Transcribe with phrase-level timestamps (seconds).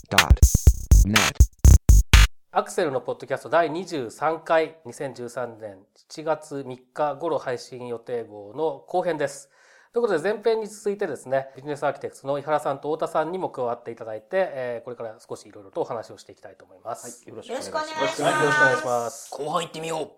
[2.51, 5.77] アクセルのポッドキャスト第23回2013年
[6.09, 9.51] 7月3日頃配信予定号の後編です。
[9.93, 17.29] ということで前編に続いてですね、ビジネスアーキテクツの井原さんと太田さんにも加わっていただいて、えーこれから少しいろいろとお話をしていきたいと思います。
[17.29, 18.23] よろしよろしくお願いします。
[18.23, 19.29] はいよろしくお願いします。
[19.29, 20.13] 後半行ってみよ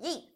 [0.00, 0.34] イェイ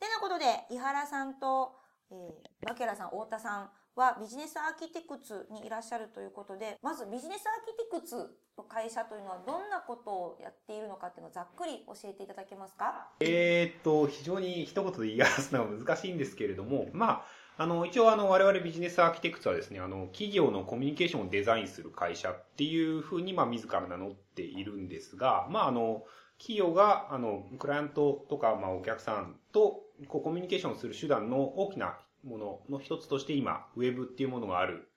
[0.00, 1.81] てなことで、井原さんと、
[2.12, 8.16] えー、バケラさん、太田さんはビジネスアーキテクツにいらっしゃるということで、まずビジネスアーキテクツ
[8.56, 13.08] の会社というのはどんなことをやっているのかっていうのをざっくり教えていただけますか？
[13.20, 17.24] えーっと、非常に一言で言い表すのは難しいんですけれども、ま
[17.56, 26.04] あ、あの、一応あの、我々ビジネスアーキテクツはですね、あの、企業のコミュニケーションをデザインする会社っていうふうに、まあ、自ら名乗っているんですが、まあ、あの、
[26.38, 34.88] 企業が、あの、クライアントとか、まあ、お客さんと、こう、コミュニケーションする手段の大きなものの一つとして今、ウェブっていうものがある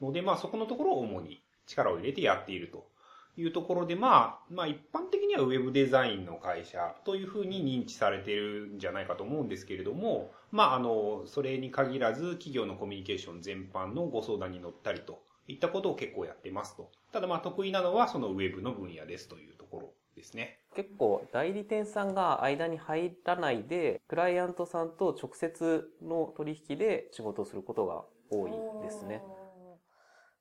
[0.00, 2.88] ので、まあ、そこのところを主に力を入れてやっていると
[3.36, 16.90] いうところで、まあ、まあ一般的にはウェブデザインの会社というふうに認知されているんじゃないかと思うんですけれども、まああの、それに限らず企業のコミュニケーション全般のご相談に乗ったりといったことを結構やってますと。
[17.12, 19.91] ただまあ得意なのはそのウェブの分野ですというところ
[20.22, 20.58] ですね。
[20.74, 29.20] 結構代理店さんが間に入らないで、クライアントさんと直接の取引で仕事をすることが多いですね。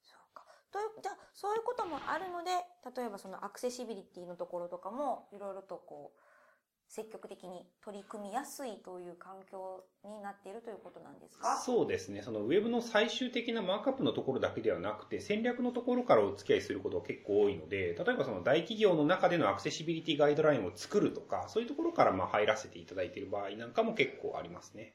[0.03, 0.45] そうか。
[0.71, 2.51] という、じゃあ、そういうこともあるので、
[2.95, 6.21] 例えばそのアクセシビリティのところとかも、いろいろとこう、
[6.93, 11.55] 積極的に取り組みやすいという環境になっているということなんですか？
[11.55, 12.21] そうですね。
[12.21, 24.93] そのウェブの最終的なマークアップのところだけではなくて、戦略のところからお付き合いすることが結構多いので、例えばその大企業の中でのアクセシビリティガイドラインを作るとか、そういうところからまあ入らせていただいている場合なんかも結構ありますね。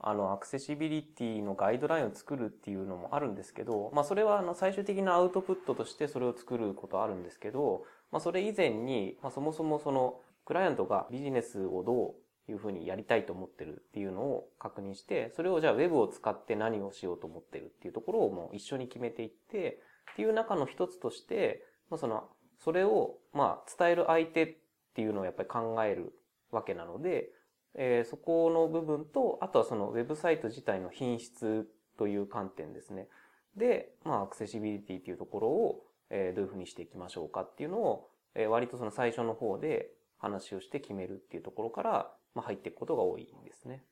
[0.00, 12.14] あの、アクセシビリティのガイドラインを作るっていうのもあるんですけど、まあそれはあの最終的なアウトプットとしてそれを作ることあるんですけど、まあそれ以前に、まあそもそもそのクライアントがビジネスをど
[12.48, 19.80] ういうふうにやりたいと思ってるっていうのを確認して、それをじゃあウェブを使って何をしようと思ってるっていうところをもう一緒に決めていって、
[20.12, 24.56] っていう中の一つとして、まあその、それをまあ伝える相手っ
[24.94, 26.14] ていうのをやっぱり考える
[26.52, 27.30] わけなので、
[27.74, 31.68] えーそこの部分と、あとはそのウェブサイト自体の品質
[31.98, 33.08] という観点ですね。
[33.56, 43.84] で、まあ、アクセシビリティっていうところを、えーどういうふうにしていきましょうかっていうのを、えー割とその最初の方で話をして決めるっていうところから、まあ、入っていくことが多いんですね。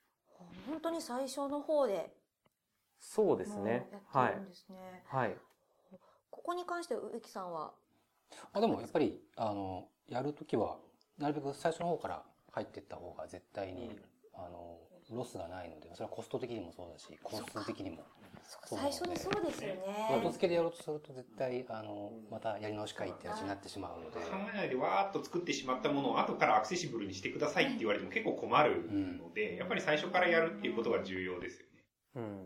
[0.67, 2.13] 本当に最初の方で
[2.99, 3.89] そうですね。
[3.93, 4.77] やはいってるんですね。
[5.07, 5.37] はい。
[6.31, 7.73] ここに関して植木さんは？
[8.53, 10.79] あでもやっぱりあのやるときは
[11.19, 13.91] なるべく最初の方から入っていった方が絶対に、
[14.33, 14.79] あの
[15.11, 17.99] ロスがないのでそれはコスト的にもそうだしコスト的にも
[18.67, 20.21] 最初にそうですよね。
[20.23, 28.89] 後付けでやろうとすると絶対あのまたやり直し会って話になってしまうので考えないでわーっと作ってしまったものを後からアクセシブルにしてくださいって言われても結構困る
[29.19, 31.85] ので、やっぱり最初からやるっていうことが重要ですよね。
[32.17, 32.45] うん。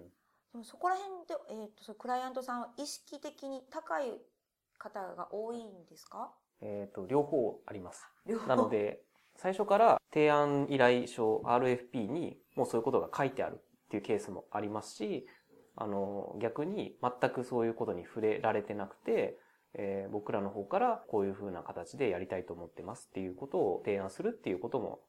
[0.53, 4.21] でもそこら辺で、えっ、と、そのクライアントさんは意識的に高い
[4.79, 6.33] 方が多いんですか？
[6.61, 8.07] えっ、と、両方あります。
[8.27, 9.03] 両方なので、
[9.37, 13.59] 最初から提案依頼書 RFP にもうそういうことが書いてあるっ
[13.91, 15.27] ていうケースもありますし、
[15.81, 19.39] あの、逆に全くそういうことに触れられてなくて、
[19.75, 25.01] えー僕らの方からこういう風な形でやりたいと思ってますっていうことを提案するっていうことも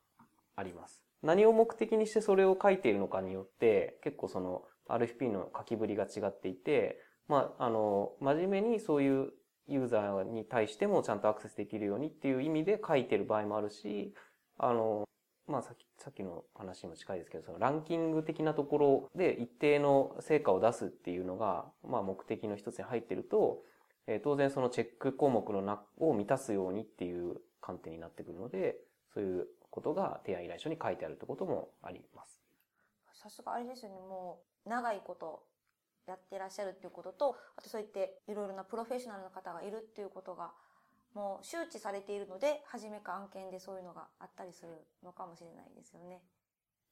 [0.55, 1.03] あります。
[1.23, 9.31] 何を目的にしてそれを書いているのかによって、結構その RFP の書きぶりが違っていて、まあ、あの、真面目にそういう
[9.67, 14.13] ユーザーに対してもちゃんとアクセスできるようにっていう意味で書いてる場合もあるし、
[14.57, 15.05] あの、
[15.49, 23.63] まあさっき、さっきの話にも近いですけど、そのランキング的なところで一定の成果を出すっていうのが、まあ目的の一つに入ってると、
[24.07, 28.77] えー当然そのチェック項目のなを満たすようにっていう観点になってくるので、
[29.13, 32.39] そういうことが提案依頼書に書いてあるってこともあります。
[33.13, 35.43] さすがあれですよね、もう長いこと
[36.07, 40.53] やってらっしゃるっていうことと、あとそういっていろいろなプロフェッショナルの方がいるっていうことが、
[41.13, 44.71] もう周知されているので、初めか案件でそういうのがあったりする
[45.03, 46.21] のかもしれないですよね。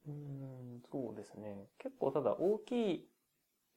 [0.07, 1.67] うーん、そうですね。
[1.77, 3.09] 結構ただ大きい、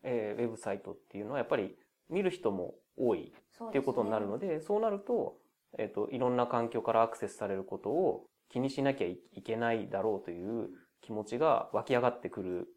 [0.03, 1.77] えーウェブサイトっていうのはやっぱり
[2.09, 5.37] 見る人も多いそうっていうことになるので、そうなると、
[5.79, 10.71] えっ、と、いろんな環境からアクセスされることを気にしなきゃいいけないだろうという
[11.01, 12.69] 気持ちが湧き上がってくる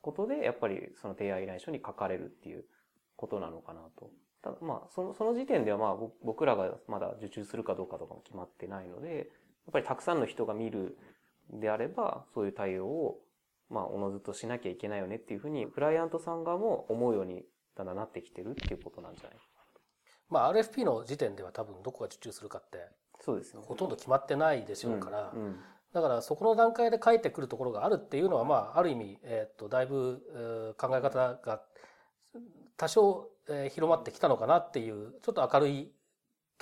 [0.00, 2.64] ことで、やっぱりその提案依頼書に書かれるっていう
[3.16, 4.10] ことなのかなと。
[4.42, 9.26] ただまあ、その、その時点ではまあ、ぼ僕らがまだ受注するかどうかとかも決まってないので、やっ
[9.72, 10.98] ぱりたくさんの人が見る
[11.50, 13.20] であれば、そういう対応を、
[13.70, 17.44] まあ、おのずとしなきゃいけないよねっていうふうに、クライアントさん側も思うように
[17.76, 19.36] だんだんなってきてるっていうことなんじゃない？
[20.28, 22.78] まあ RFP の時点では多分どこが受注するかって
[23.20, 23.62] そうですね。
[23.64, 25.60] ほとんど決まってないでしょうから、うんうん
[25.92, 31.60] だからそこの段階で書いてくるところがあるっていうのは、まあ、ある意味、えっとだいぶ、えー考え方が
[32.78, 35.92] 多少、えー広まってきたのかなっていうちょっと明るい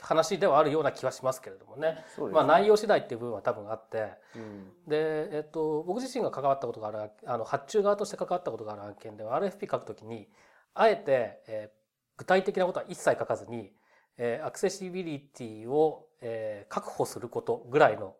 [0.00, 1.88] 話ではあるような気はしますけれどもね。
[1.88, 2.04] ね。
[2.32, 4.12] まあ、内容次第っていう部分は多分あって。
[4.34, 4.72] うん。
[4.86, 10.28] で、えっと僕自身が関わったことがあるあの発注側として関わったことがある案件では RFP 書くときに
[10.74, 11.80] あえて、えー
[12.16, 13.72] 具体的なことは一切書かずに、
[14.18, 18.14] えーアクセシビリティを、えー確保することぐらいの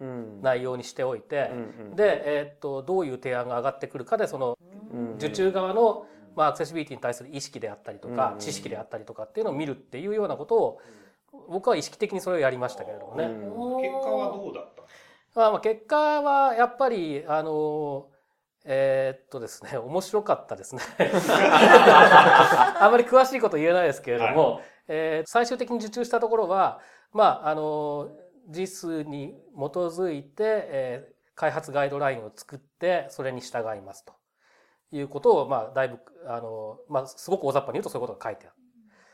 [0.00, 0.40] うん。
[0.42, 1.58] 内容にしておいて、うん
[1.90, 4.56] うんで、えーっとどういう提案が上がってくるかでその
[4.92, 5.14] うん。
[5.16, 10.80] 受注側の、まあ、アクセシビリティに対する意識であったりとか、うん知識であったりとかっていうのを見るっていうようなことを
[11.48, 13.24] 僕は意識的にそれをやりましたけれどもね。
[13.24, 13.76] うん。
[13.82, 14.74] 結果はどうだっ
[15.34, 15.40] た？
[15.40, 18.08] まあ、まあ結果はやっぱりあの
[18.64, 20.82] えーっとですね 面白かったですね。
[21.58, 26.80] あまり詳しいこと言えないですけれども、えー最終的に受注したところは
[27.12, 28.10] まああの
[28.50, 34.12] JIS に基づいて、えー開発ガイドラインを作ってそれに従いますと
[34.92, 38.54] いうことをまあだいぶあの、まあ、すごく大雑把に言うとそういうことが書いてある。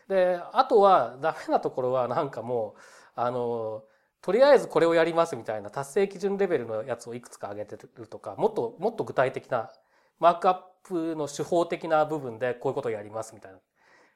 [0.08, 2.80] であとはダメなところはなんかもう
[3.14, 3.84] あの
[4.22, 9.70] とりあえずこれをやりますみたいな達成基準レベルのやつをいくつか上げてるとかもっともっと具体的な
[10.18, 13.52] マークアップの手法的な部分でこういうことをやりますみたい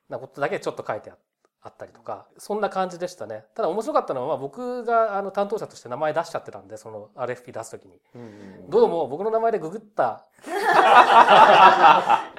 [0.08, 1.20] なことだけちょっと書いてある
[1.66, 8.24] あったりとかそんな感じでしたねただ面白かったのは、まあ、僕があの担当者として名前出しちゃってたんでその RFP 出す時にうんう
[8.66, 10.26] んどうも僕の名前でググった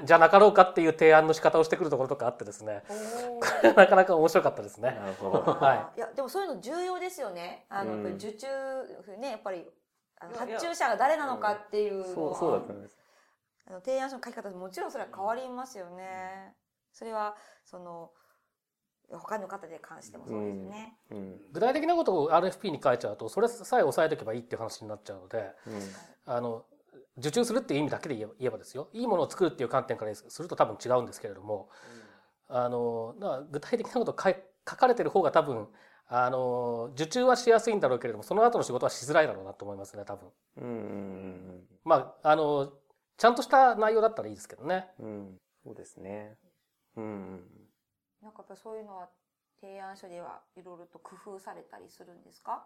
[0.05, 2.83] じゃなかろうかっていう提案の仕方をしてくるところとかあってですね
[3.75, 4.91] なかなか面白かったですね。
[4.91, 5.39] なるほど。
[5.53, 7.65] はいやでもそういうの重要ですよね。
[7.69, 8.47] あの、受注
[9.17, 9.67] ねやっぱり
[10.19, 12.95] 発注者が誰なのかっていうそう、そうだと思います。
[13.67, 16.55] あの提案書の書き方もちろんそれは変わりますよね。
[16.93, 18.11] それはその
[19.11, 20.97] 他の方で関してもそうですね。
[21.11, 21.41] うん。
[21.51, 26.33] 具体的なことを RFP に書いちゃうとそれさえ押さえとけばいいっていう話になっちゃうのでうん。
[26.33, 26.65] あの
[27.17, 31.69] 受注するっていう意味だけで言えばですよいいものを作るっていう観点からすると多分違うんですけれども
[32.49, 33.15] あの
[33.51, 35.67] 具体的なことを書かれてる方が多分
[36.07, 40.29] あの受注はしやすいんだろうけれどもその後の仕事はしづらいだろうなと思いますね多分。
[40.57, 42.73] うんうんまああの
[43.17, 44.87] ちゃんとした内容だったらいいですけどね。
[44.99, 45.07] うん。
[45.07, 45.39] うん。
[45.63, 46.35] そうですね。
[46.97, 47.43] うん。
[48.25, 49.07] なんかやっぱそういうのは
[49.61, 52.65] 提案書ではいろいろと工夫されたりするんですか？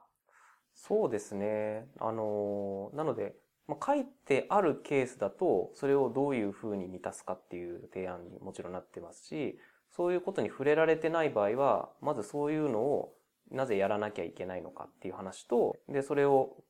[0.73, 1.89] そうですね。
[1.99, 3.35] あの、なので、
[3.67, 9.59] まあ、書いてあるケースだと、それをどういうふうに満たすかっていう提案にもちろんなってますし、
[9.91, 13.13] そういうことに触れられてない場合は、まずそういうのを
[13.51, 16.63] なぜやらなきゃいけないのかっていう話と、で、それを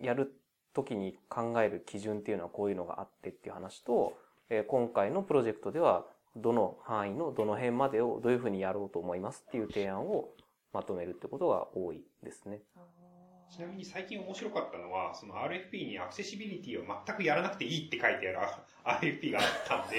[0.00, 0.32] やる
[0.72, 4.14] ときに考える基準っていうのはこういうのがあってっていう話と、
[4.48, 10.28] え今回のプロジェクトでは、どの範囲のどの辺までをどういうふうにやろうと思いますっていう提案を
[10.72, 12.60] まとめるってことが多いですね。
[13.50, 18.38] ちなみに最近面白かったのは、その RFP にアクセシビリティを全くやらなくていいって書いてある
[18.86, 19.98] RFP があったんで、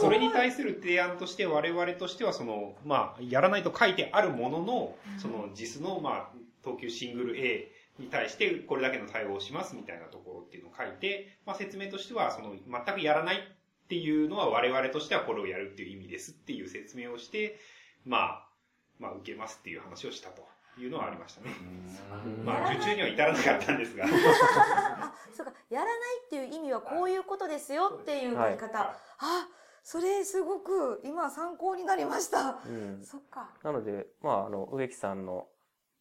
[0.00, 6.28] それに対する提案として我々としてはその、まあ、やらないと書いてあるものの、その JIS の、まあ、
[6.64, 13.55] 等級シングル A に対してこれだけの対応をしますみたいなところっていうのを書いて、まあ、説明としては、その、全くやらない
[13.86, 17.58] っていうのは我々としてはこれをやるっていう意味ですっていう説明をして、
[18.04, 18.48] まあ、
[18.98, 20.42] まあ、受けますっていう話をしたと
[20.80, 21.50] いうのはありましたね。
[22.44, 24.04] まあ、受注には至らなかったんですが。
[24.04, 24.08] あ、
[25.32, 25.52] そうか。
[25.70, 28.78] やらないっていう意味はこういうことですよっていう書き方。
[28.78, 29.48] はいあ、
[29.84, 32.60] それすごく今参考になりました。
[32.66, 33.50] うんそっか。
[33.62, 35.46] なので、まあ、あの、植木さんの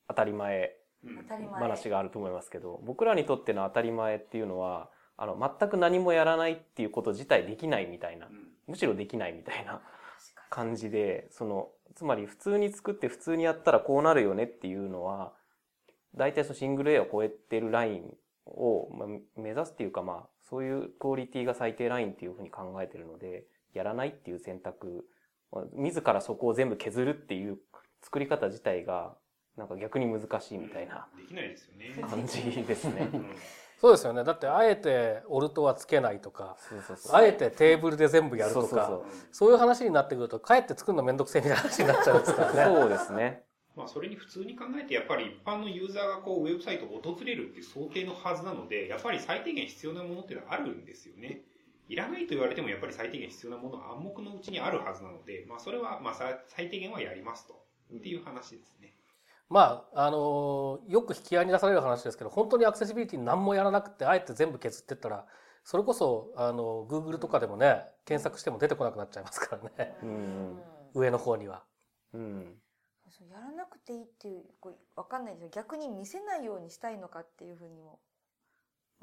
[0.08, 1.62] 当たり前うん当たり前。
[1.62, 8.28] 話があると思いますけど、僕らにとっての当たり前っていうのは、あの、全く何もやらないっていうこと自体できないみたいな、
[8.68, 9.82] むしろできないみたいな
[10.50, 15.34] 感じで、その、つまり普通に作って普通にやったらこうなるよねっていうのは、
[16.16, 18.14] 大体そのシングル A を超えてるライン
[18.46, 19.08] を、まあ、
[19.40, 25.06] 目指すっていうかまあ、そういうクオリティが最低ラインっていうふうに考えてるので、やらないっていう選択、
[25.52, 27.58] まあ自らそこを全部削るっていう
[28.02, 29.16] 作り方自体が、
[29.58, 31.96] なんか逆に難しいみたいなできないですよね。
[32.02, 33.10] 感じですね。
[33.76, 36.58] うんそうですよねだってあえてオルトはつけないとか。
[37.12, 39.02] あえてテーブルで全部やるとか
[39.32, 42.76] そういう話になってくるとかえって作るのめんどくせえみたいな話になっちゃうんですからね。
[42.76, 43.44] そうですね。
[43.76, 51.42] まあ、それに普通に考えて、やっぱり一般のユーザーがこう、ウェブサイトを訪れるっていう想定のはずなので、やっぱり最低限必要なものっていうのはあるんですよね。
[51.90, 57.66] いらないと言われても、やっぱり最低限必要なものは暗黙のうちにあるはずなので、まあ、それは、まあ、さ最低限はやりますと。
[57.94, 58.95] っていう話ですね。
[59.50, 65.26] まああのよく引き合いに出される話ですけど本当にアクセシビリティ何もやらなくてあえて全部削ってったら
[65.66, 69.98] それこそ、あの、Google とかでもね、検索しても出てこなくなっちゃいますからね。
[70.04, 70.14] ううん
[70.58, 70.62] ん。
[70.94, 71.64] 上の方には。
[72.14, 72.62] うん。
[73.32, 75.50] やらなくていいっていう、こうわかんないですよ。
[75.50, 78.00] 逆に見せないようにしたいのかっていうふうにも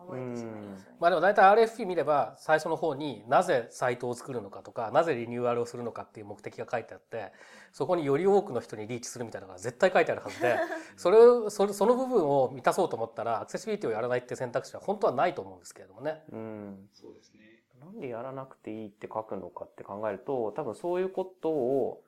[0.03, 0.97] 思えてしまいますよね。
[1.01, 7.33] まあでも大体 RFP 見れば最初の方になぜサイトを作るのかとかなぜリニューアルをするのかっていう目的が書いてあって
[7.73, 10.57] そこにより多くの人にリーチするみたいなのが絶対書いてあるはずで
[10.97, 16.23] それをそれその部分を満たそうと思ったらアクセシビリティをやらないっていう選択肢は本当はないと思うんですけれどもね。
[16.31, 16.89] うん。
[16.93, 17.63] そうですね。
[17.81, 22.05] なんでやらなくていいって書くのかって考えると、多分そういうことを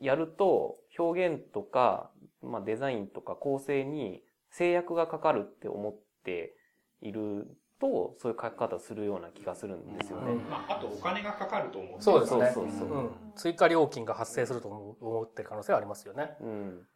[0.00, 2.10] やると、表現とか、
[2.42, 6.54] まあデザインとか構成に制約がかかるって思って
[7.00, 10.32] いると、そういう書き方をするような気がするんですよね。
[10.32, 16.36] うんまあ、あとお金がかかると思うんそうですねそうそうそううん、追加料金が発生すると思う思ってる可能性はありますよね。
[16.40, 16.86] うん。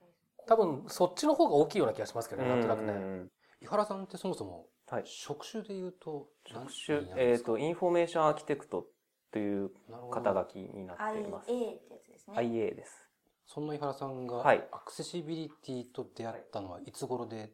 [0.46, 2.92] 多分そっちの方が大きいような気がしますけどねなんとなくね。
[2.92, 3.30] うん
[3.60, 5.02] 井原さんってそもそもはい。
[5.06, 7.52] 職種で言うと何職種えっ、ですか？
[7.52, 8.86] と、インフォメーションアーキテクト
[9.30, 9.70] という
[10.10, 11.48] 肩書きになっています。
[11.50, 12.36] IA ってやつですね。
[12.38, 13.08] IA です。
[13.46, 17.48] そんな井原さんがはいアクセシビリティと出会ったのはいつ頃でどん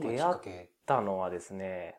[0.00, 1.96] なきったのはですね、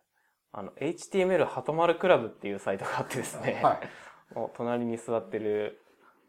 [0.51, 3.79] あの、HTML はとまるクラブっていうサイトがあってですね、はい
[4.33, 5.79] もう隣に座ってる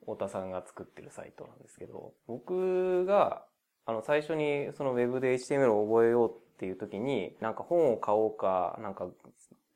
[0.00, 3.44] 太田さんが作ってるサイトなんですけど、僕が、
[3.86, 9.08] あの、最初にそのウェブで HTML を覚えようっていう時に、なんか本を買おうか、なんか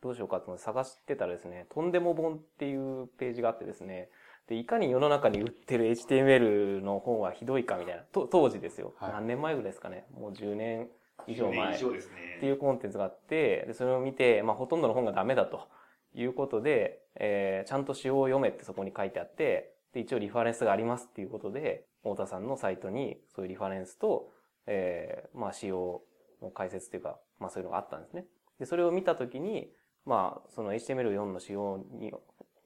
[0.02, 4.10] どうしようかって探してたらですね、とんでも本っていうページがあってですね、
[4.46, 8.94] で、いかに世の中に売ってる HTML の本はひどいかみたいな、と当時ですよ。
[8.98, 10.06] はい何年前ぐらいですかね。
[10.12, 10.88] もう10年
[11.26, 12.36] 以上10前。
[12.36, 15.68] っていうコンテンツがあって、でそれを見て、まあ、ほとんどの本がダメだと
[16.14, 24.30] いうことで、えーちゃんと仕様を読めってそこに書いてあって、で、一応リファレンスがありますっていうことで、太田さんのサイトにそういうリファレンスと、
[24.66, 26.02] えーまあ、仕様
[26.42, 28.26] の解説というか、まあ、そういうのがあったんですね。
[28.58, 29.72] で、それを見たときに、
[30.04, 32.12] まあ、その HTML4 の仕様に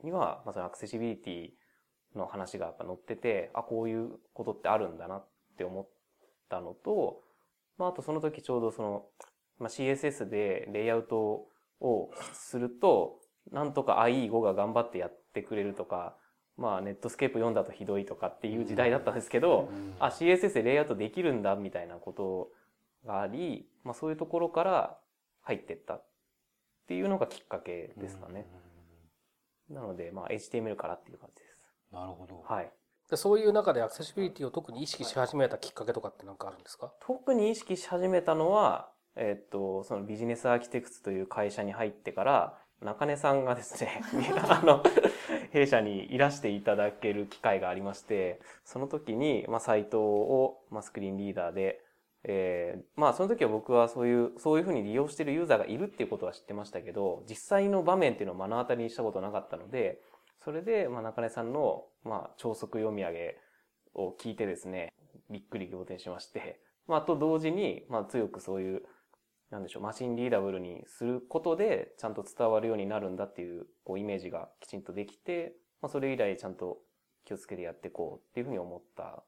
[0.03, 1.51] には、まあ、そのアクセシビリティ
[2.19, 5.89] の話がやっぱ載ってて、あ、こういうことってあるんだなって思っ
[6.49, 7.23] たのと、
[7.83, 9.03] まあ、あとその時ちょうどその、
[9.59, 11.49] まあ、CSS でレイアウト
[11.81, 13.19] をすると、
[13.51, 16.17] なんとか IE5 が頑張ってやってくれるとか、
[16.57, 22.53] まあ、 Netscape 4だとひどいとかっていう時代だったんですけど、うんあ、CSS でレイアウトできるんだみたいなこと
[23.05, 24.97] があり、まあそういうところから
[25.41, 26.05] 入ってったっ
[26.87, 28.47] ていうのがきっかけですかね。
[29.69, 31.67] なので、まあ HTML からっていう感じです。
[31.93, 32.43] うんなるほど。
[32.47, 32.73] はい。
[33.13, 36.95] でそういう中でアクセシビリティを特に意識し始めたきっかけとかって何かあるんですか？
[37.07, 44.01] 特に意識し始めたのは、えっと、そのビジネスアーキテクツという会社に入ってから、中根さんがですね、
[44.49, 44.83] あの、
[45.53, 51.85] 弊社にいらしていただける機会がありまして、その時に、まあ、サイトを、まあ、スクリーンリーダーで、
[52.25, 60.01] えーまあ、その時は僕はそういう、そういうふうに利用しているユーザーがいるっていうことは知ってましたけど、実際の場面っていうのを目の当たりにしたことなかったので、
[60.45, 63.37] それで、まあ、中根さんの、まあ、超速読み上げ
[63.95, 64.93] を聞いてですね、
[65.31, 68.83] びっくり仰天しまして、まあ、と同時に、まあ、強くそういう、
[69.51, 76.79] なんでしょう、マシンリーダブルにすることで、ちゃんと伝わるようになるんだっていう、こう、イメージがきちんとできて、まあ、それ以来ちゃんと
[77.25, 79.25] 気をつけてやっていこうっていうふうに思ったっ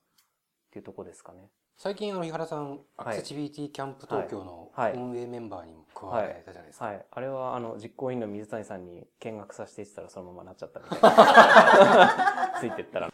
[0.72, 1.48] ていうとこですかね。
[1.76, 6.86] 最近あの井原さん、アはいクセシビリティキャンプ東京のはい運営メンバーにも加わられたじゃないですか。
[6.86, 7.04] はい。
[7.10, 12.54] あれは、あの、実行委員の水谷さんに見学させていってたら そのままなっちゃったみたいな。
[12.60, 13.12] ついてったら。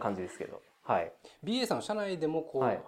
[0.00, 0.60] 感じですけど。
[0.84, 1.12] はい。
[1.42, 2.82] BA さんは社内でもこう、はい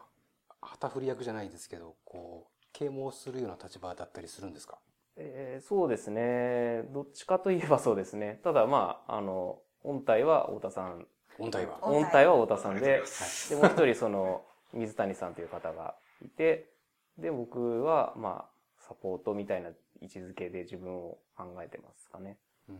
[0.62, 4.78] 旗振り役じゃないですけど、こう、啓蒙するような立場だったりするんですか？
[5.16, 6.82] えーそうですね。
[6.92, 8.40] どっちかといえばそうですね。
[8.42, 11.06] ただ、まあ、あの、本体は太田さん。
[11.38, 11.74] 問題は。
[11.82, 12.96] 音体本体は太田さんでで、
[13.56, 15.94] もう一人その、水谷さんという方が
[16.24, 16.70] いて、
[17.18, 19.70] で、僕は、まあ、サポートみたいな
[20.00, 22.38] 位置づけで自分を考えてますかね。
[22.68, 22.76] うん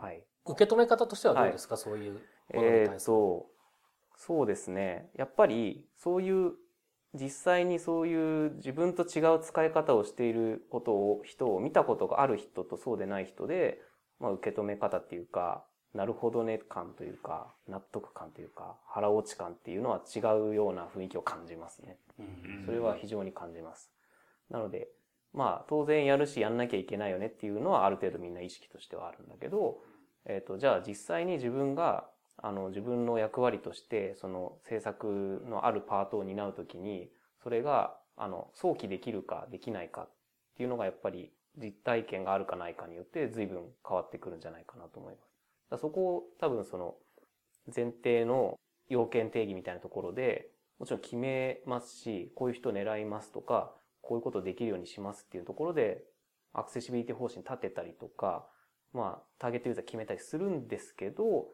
[0.00, 0.22] はい。
[0.46, 2.12] 受け止め方としてはどうですか、そういう
[2.54, 3.16] ものに対する。
[3.16, 3.46] と、
[4.16, 5.10] そうですね。
[5.16, 6.52] やっぱり、そういう、
[7.14, 13.80] 実際にそういう自分と違う使い方をしていることを、人を見たことがある人とそうでない人で、
[14.20, 21.96] まあ、受け止め方っていうか、なるほどね感というか、納得感というか、腹落ち感っていうのは違うような雰囲気を感じますね。
[22.18, 23.90] うんそれは非常に感じます。
[24.50, 24.88] なので、
[25.32, 29.78] まあ、当然やるしやんなきゃいけないよねっていうのはある程度みんな意識としてはあるんだけど、
[30.26, 37.10] えっ、と、じゃあ実際に自分が、あの、自分の役割として、その制作のあるパートを担うときに、
[37.42, 40.10] それが、あの、早期できるかできないかっ
[40.56, 45.37] ていうのがやっぱり実体験があるかないかによって随分変わってくるんじゃないかなと思います。
[45.70, 46.94] だそこを多分その
[47.74, 48.58] 前提の
[48.88, 56.04] 要件定義みたいなところで、もちろん決めますし、こういう人狙いますとか、こういうことできるようにしますっていうところで、
[56.54, 58.46] アクセシビリティ方針立てたりとか、
[58.92, 61.48] まあ、ターゲットユーザー決めたりするんですけど、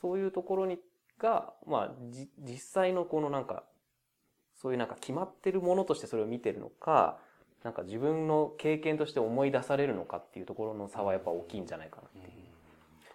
[0.00, 0.78] そういうところに、
[1.18, 1.94] が、まあ、
[2.38, 3.64] 実際のこのなんか、
[4.54, 7.18] そういうなんか決まってるものとしてそれを見てるのか、
[7.64, 12.43] なんか自分の経験として思い出されるのかっていうところの差はやっぱ大きいんじゃないかなっていう。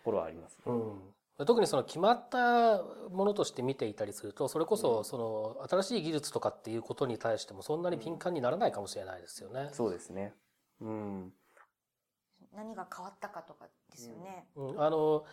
[0.09, 0.63] ころはあります、ね。
[0.65, 9.69] うん、特にその決まったものとして見ていたりするとそれこそその新しい技術とかっていうことに対してもそんなに敏感にならないかもしれないですよね。
[9.71, 10.33] そうですね。
[10.81, 11.33] うん。
[12.53, 14.47] 何が変わったかとかですよね。
[14.55, 15.23] うん、あの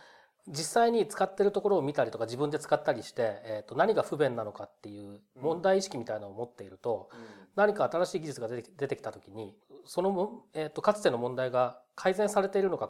[0.47, 7.09] 実際に使ってるところを見たりとか自分で使ったりして、えー、と何が不便なのかっていう問題意識みたいなのを持っていると、
[7.57, 12.87] 何か新しい技術が出て出てきた時にそのも、えー、とかつての問題が改善されているのか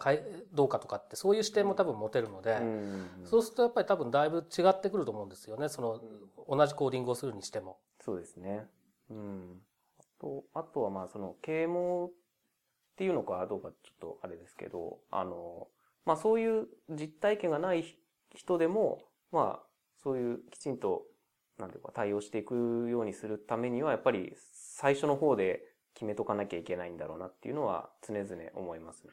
[0.53, 2.57] どうかとかってそういう視点も多分持てるので、
[3.23, 6.01] そうするとやっぱり多分だいぶ違ってくると思うんですよねその
[6.47, 7.77] 同じコーディングをするにしても。
[8.03, 8.67] そうですね。
[9.09, 9.61] うん、
[9.99, 12.11] あとあとはまあその啓蒙っ
[12.97, 15.67] ていうのかどうかちょっとあれですけどあの
[16.05, 17.97] まあそういう実体験がない
[18.35, 18.99] 人でも、
[19.31, 19.67] まあ
[20.03, 21.03] そういうきちんと、
[21.57, 25.61] なんていうか対応していくようにするためには、やっぱり最初の方で
[25.97, 29.09] 決めとかなきゃいけないんだろうなっていうのは常々思いますね。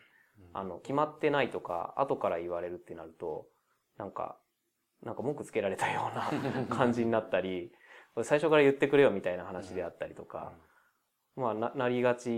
[0.53, 3.47] あの、決まってないとか、後から言われるってなると、
[3.97, 4.37] なんか、
[5.03, 7.73] なんか文句つけられたような 感じになったり、
[8.23, 10.53] 最初から言ってくれよみたいな話であったりとか、
[11.37, 12.29] まあな、なりがち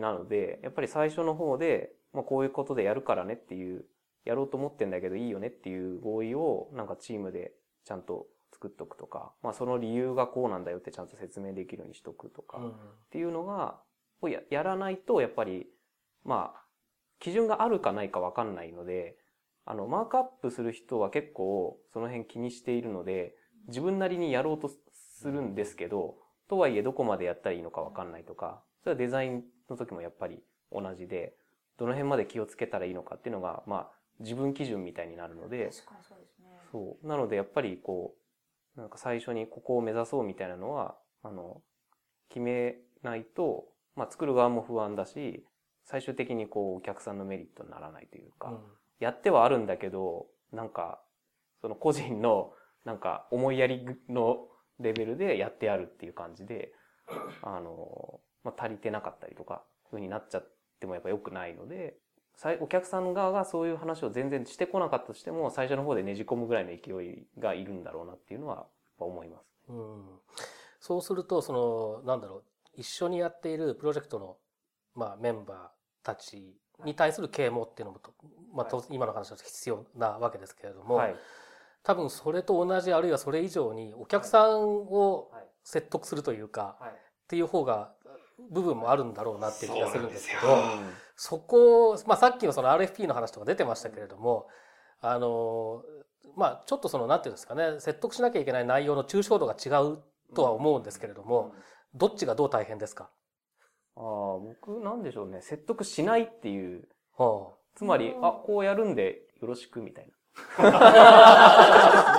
[0.00, 3.84] なので、やっぱり最初の方で、まあこういうことでやるからねっていう
[4.24, 7.52] やろうと思ってんだけどいいよねっていう合意をなんかチームで
[7.84, 13.80] ちゃんと作っとくとか、まあその理由がこうなんだよってちゃんと説明できるようにしとくとか、っていうのが、
[14.20, 15.66] をややらないとやっぱり、
[16.24, 16.64] まあ、
[17.18, 19.16] 基準があるかないかわかんないので、
[19.64, 23.34] あの、マークアップする人は結構その辺気にしているので、
[23.68, 26.16] 自分なりにやろうとするんですけど、
[26.48, 31.36] とはいえどこまでやったらいいのかわかんないとか、それはデザインの時もやっぱり同じで、
[31.78, 36.46] どの辺まで気をつけたらいいのかっていうのが、まあ、自分基準みたいになるので、確かにそうですね。
[36.70, 37.06] そう。
[37.06, 38.21] なので、やっぱりこう、
[38.76, 41.62] なんか最初にここを目指そうみたいなのは、あの、
[42.28, 45.44] 決めないと、まあ作る側も不安だし、
[45.84, 48.60] 最終的にこうお客さんのメリットにならないというか、うん、
[49.00, 51.02] やってはあるんだけど、なんか、
[51.60, 52.52] その個人の、
[52.84, 54.48] なんか思いやりの
[54.80, 56.72] レベルでやってやるっていう感じで、
[57.42, 61.96] あの、まあ足りてなかったりとか、ふうになっちゃってもやっぱ良くないので、
[62.60, 68.66] お客さん側がそういう話を全然してこなかったとしても、最初の方でねじ込むぐらいの勢いがいるんだろうなっていうのは
[68.98, 69.44] 思います。
[69.68, 70.04] うん、
[70.80, 72.42] そうすると、その、なんだろう、
[72.74, 74.36] 一緒にやっているプロジェクトの、
[74.94, 78.00] まあ、メンバーたちに対する啓蒙っていうのも
[78.52, 81.16] まあ、今の話だと必要なわけですけれども、はい、
[81.82, 85.30] 多分それと同じあるいはそれ以上にお客さんを
[85.64, 87.94] 説得するというか、っていう方が
[88.50, 90.40] 部分もあるんだろうなっていう気がするんですけど、
[91.16, 94.48] そこ、まあさっきのその RFP の話とか出てましたけれども、
[95.00, 95.82] あの、
[96.36, 99.98] まあちょっとその、なんていうんですかね、説得しなきゃいけない内容の抽象度が違う
[100.34, 101.54] とは思うんですけれども、
[101.94, 103.10] どっちがどう大変ですか？
[103.96, 106.88] ああ、僕なんでしょうね、説得しないっていう。
[107.18, 110.12] はあ、つまり、あ、こうやるんでよろしくみたいな。
[110.56, 110.70] そう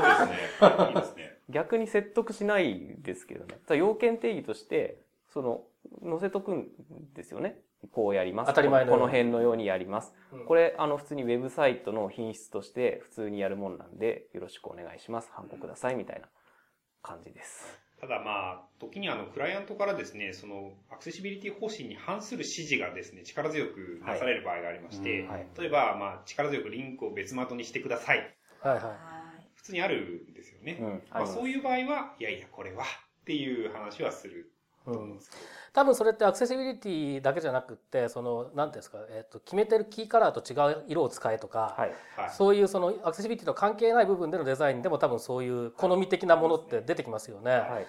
[0.04, 0.90] ですね。
[0.90, 1.34] いいですね。
[1.50, 3.60] 逆に説得しないですけどね。
[3.76, 5.03] 要件定義として、
[5.34, 5.64] その、
[6.04, 6.68] 載せとくん
[7.16, 7.60] ですよね。
[7.92, 8.48] こうやります。
[8.50, 10.14] 当たり前のこの辺のようにやります。
[10.32, 15.32] うん、これ、あの、普通にウェブサイトの品質として普通にやるもんなんで、よろしくお願いします。
[15.34, 15.96] 反告ください。
[15.96, 16.28] みたいな
[17.02, 17.80] 感じです。
[18.00, 28.38] ただまあ、時にあの、クライアントからですね、その、アクセシビリティ方針に反する指示がですね、力強くなされる場合がありまして、はい例えば、まあ、力強くリンクを別的にしてください。
[28.62, 28.84] はいはい。
[29.56, 30.78] 普通にあるんですよね。
[30.80, 34.53] うん、まあ、そういう場合は、いやいや、これは、っていう話はする
[34.88, 35.20] うん
[35.74, 47.52] 多分それってアクセシビリティだけじゃなくてその何ていうんですか、えー、と決めてるキーカラーと違う色を使えとか、はいはい、そういうそのアクセシビリティと関係ない部分でのデザインでも多分そういう好み的なものって出てきますよね。
[47.52, 47.88] はい、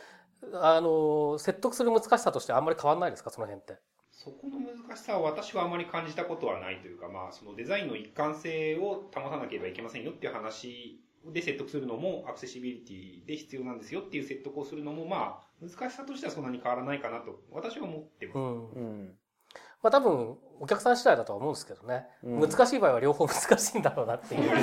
[0.55, 3.75] あの説得する難しさとしてあんまり変わんないですかその辺って。
[4.11, 18.37] そこの難しさは私はあまり感じたことはないというか、まあ、そのデザインの一貫性を保たなければいけませんよっていう話で説得するのもアクセシビリティで必要なんですよっていう説得をするのも、まあ、難しさとしてはそんなに変わらないかなと、私は思ってます。
[18.37, 18.71] うん。
[18.71, 19.15] うん、
[19.83, 22.07] まあ多分、お客さん次第だとは思うんですけどね。
[22.23, 24.51] うん、難しい場合は両方難しいんだろうなっていう。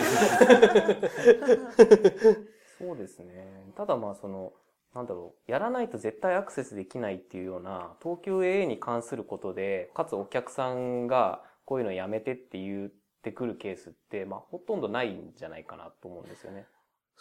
[2.77, 3.71] そうですね。
[3.75, 4.53] ただまあその、
[4.93, 16.65] なんだろう、やらないと絶対アクセスできないっていうような、東急 AA に関することで、かつお客さんがこういうのやめてって言ってくるケースって、まあほとんどないんじゃないかなと思うんですよね。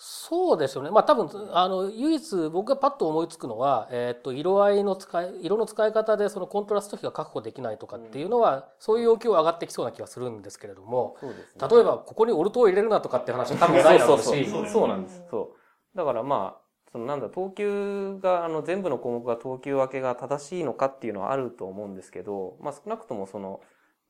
[0.02, 0.90] そうですよね。
[0.90, 11.28] まあ多分、あの、唯一僕がパッと思いつくのは、えっ、と、色合いの使い、色の使い方でそのコントラスト比が確保できないとかっていうのは、そういう要求は上がってきそうな気がするんですけれども、ね。
[11.70, 14.68] 例えばここにオルトを入れるなとかって話は多分ないだろうし、そうそうそう。
[14.68, 15.22] そうなんです。
[15.30, 15.52] そ
[15.94, 15.96] う。
[15.98, 16.60] だからまあ、
[16.92, 23.60] そのなんだ、等級が、あの、全部の項目が等級分けが正しいのかっていうのはあると思うんですけど、まあ少なくともその、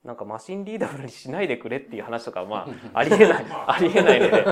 [0.04, 4.44] なんかマシンリーダブルにしないでくれっていう話とか、まあ、ありえない、ありえないので。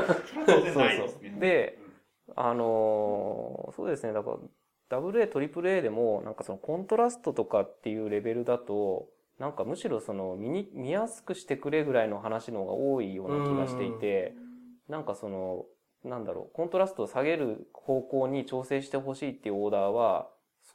[0.44, 0.98] 当然ない
[1.38, 1.78] で
[2.36, 4.30] あのーそうですね、だか
[4.90, 14.34] ら、AA、AAA でも、なんかそのコントラストとかっていうレベルだと、なんかむしろその見に、見やすくしてくれぐらいの話の方が多いような気がしていて、
[14.88, 15.66] なんかその、
[16.04, 20.28] なんだろう、コントラストを下げる方向に調整してほしいっていうオーダーは、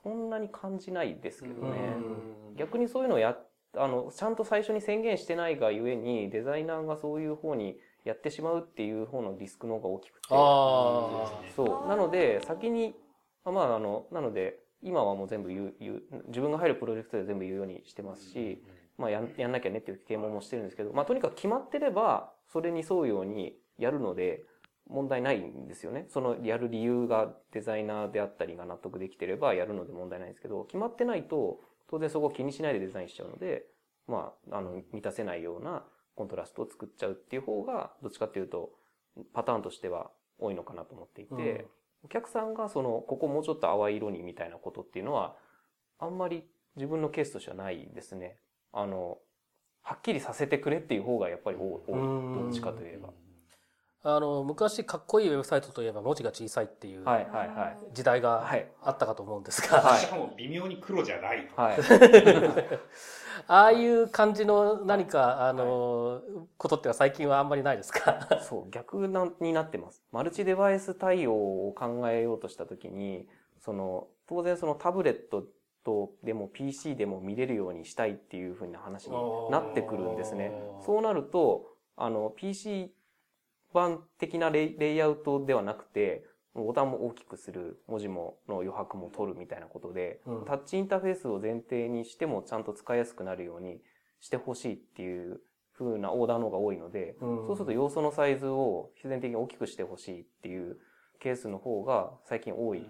[0.03, 1.95] そんなに感じないですけどね。
[2.55, 3.37] 逆にそういうのをや、
[3.75, 10.27] あの、ちゃんと最初に宣言してないがゆえに、デザイナーがそういう方にやってしまうっていう方のリスクの方が大きくて。
[10.29, 10.35] あ
[11.55, 11.87] そう。
[11.87, 12.95] なので、先に、
[13.45, 18.61] まあまあ、あの、なので、今はもう全部言う、言う、自分が入るプロジェクトで全部言うようにしてますし、
[18.97, 24.43] まあやん、やんなきゃねっていう啓蒙もしてるんですけど、まあとにかく決まってれば、それに沿うようにやるので、
[24.89, 26.05] 問題ないんですよね。
[26.09, 33.65] そのやる理由がデザイナーであったりが納得できてればやるので問題ないんですけど、決まってないと、当然そこを気にしないでデザインしちゃうので、
[34.07, 35.85] まあ、あの、満たせないような
[36.15, 38.71] コントラストを作っちゃうっていう方が、どっちかっていうと、
[39.33, 41.65] パターンとしては多いのかなと思っていて、うん
[42.05, 45.35] お客さんがその、ここもうちょっと淡い色にみたいなことっていうのは、
[45.99, 46.43] あんまり
[46.75, 48.37] 自分のケースとしてはないですね。
[48.73, 49.19] あの、
[49.81, 51.91] はっきりさせてくれっていう方がやっぱり多い。
[51.91, 53.09] うんどっちかといえば。
[54.05, 57.05] あの、昔かっこいいウェブサイトといえば文字が小さいっていう。
[57.93, 58.69] 時代がはい。
[58.81, 61.61] あったかと思うんですが、はい しかも微妙に黒じゃないと。
[61.61, 61.77] はい。
[63.47, 66.21] ああいう感じの何か、あの、
[66.57, 68.27] ことってのは最近はあんまりないですか？
[68.41, 70.03] そう、逆なになってます。
[70.11, 71.33] マルチデバイス対応
[71.67, 73.27] を考えようとしたときに、
[73.59, 75.45] その、当然そのタブレット
[75.83, 79.17] とでも PC でも見れるようにしたいっていうふうな話に
[79.49, 80.51] なってくるんですね。
[80.85, 81.67] そうなると、
[81.97, 82.93] あの、PC
[83.73, 93.81] 版的なレイレイアウトではなくて、ボタンも大きくする、文字もの余白も取るみたいなことで、うんタッチインターフェースを前提にしてもちゃんと使いやすくなるように
[94.19, 95.41] してほしいっていう
[95.77, 100.77] 風なオーダーの方が多いので、うんそうすると要素のサイズを必然的に大きくしてほしいっていう
[101.19, 102.85] ケースの方が最近多い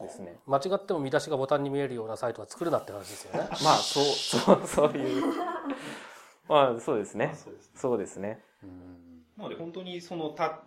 [0.00, 0.36] ですね。
[0.46, 3.48] 間違っても見出しがボタンに見えるようなサイトは作るなって話ですよね。
[3.64, 5.22] まあ、そう、そう、そういう。
[6.48, 7.32] まあ、そうですね。
[7.34, 8.42] そうですそうですね。
[9.36, 10.64] なので本当にそのタ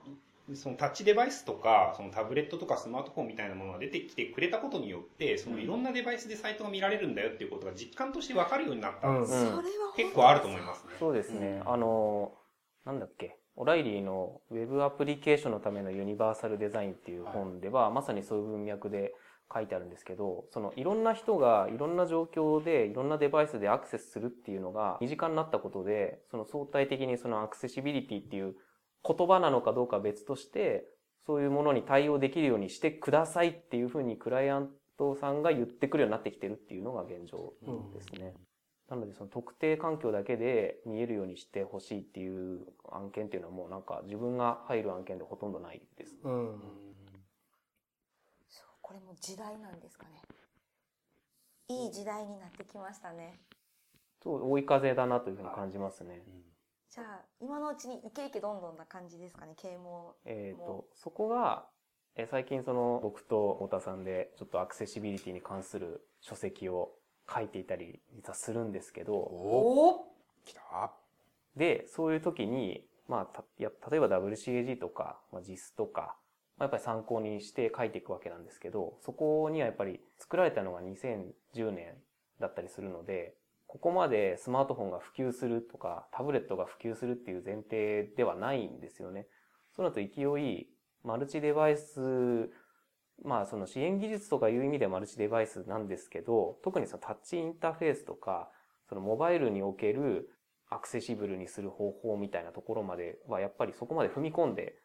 [0.56, 9.34] そのタッチデバイスとか、そのタブレットとかスマートフォンみたいなものが出てきてくれたことによって、そのいろんなデバイスでサイトが見られるんだよっていうことが実感として分かるようになったんです。
[9.34, 9.62] うんそれは
[9.96, 10.94] 結構あると思いますね。
[11.00, 11.62] そうですね。
[11.66, 12.34] うんあの、
[12.86, 13.38] なんだっけ。
[13.56, 19.14] オライリーのウェブアプリケーションのためのユニバーサルデザインっていう本では、まさにそういう文脈で
[19.54, 28.56] 書いてあるんですけど、そのいろんな人がいろんな状況でいろんなデバイスでアクセスするっていうのが身近になったことで、その相対的にそのアクセシビリティっていう
[29.06, 30.86] 言葉なのかどうかは別として、
[31.26, 37.54] そういうものに対応できるようにしてくださいっていうふうにクライアントさんが言ってくるようになってきてるっていうのが現状
[37.94, 38.34] ですね。
[38.90, 46.18] なので、その特定環境だけで見えるようにしてほしいっていう案件っていうのはもうなんか自分が入る案件でほとんどないです。
[46.24, 46.60] うん。
[48.50, 50.22] そうこれも時代なんですかね
[51.70, 53.40] いい時代になってきましたね
[54.22, 56.22] そう、追い風だなというふうに感じますね。
[56.93, 59.54] じゃあ今のうちにイケイケどんどんな感じですかね？
[59.56, 61.65] 啓蒙えっ、と、そこが、
[62.17, 66.91] えー最近その僕と太田さんでちょっとアクセシビリティに関する書籍を
[67.34, 70.91] 書いていたり実はするんですけど、おお来た。
[71.56, 76.17] で、そういう時に、まあ、たや例えば WCAG とか、まあ、JIS とか、
[76.58, 81.93] まあ、やっぱり参考にして書いていくわけなんですけど、そこにはやっぱり作られたのが2010年
[82.41, 83.36] だったりするので、
[83.72, 89.28] ここまでスマートフォンが普及するとか、タブレットが普及するっていう前提ではないんですよね。
[89.74, 90.68] その後勢い、
[91.06, 92.52] マルチデバイス、
[93.24, 98.52] まあその支援技術とかいう意味ではマルチデバイスなんですけど、特にそのタッチインターフェースとか、
[98.90, 100.30] そのモバイルにおける
[100.70, 104.76] アクセシブルにする方法みたいなところまではやっぱりそこまで踏み込んで